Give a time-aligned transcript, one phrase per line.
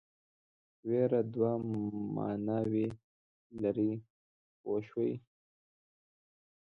[0.87, 1.51] وېره دوه
[2.15, 2.87] معناوې
[3.61, 3.91] لري
[4.59, 5.11] پوه شوې!.